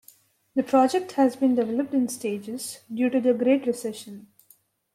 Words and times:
The 0.55 0.63
project 0.63 1.11
has 1.11 1.35
been 1.35 1.53
developed 1.53 1.93
in 1.93 2.09
stages 2.09 2.79
due 2.91 3.11
to 3.11 3.21
the 3.21 3.35
Great 3.35 3.67
Recession. 3.67 4.29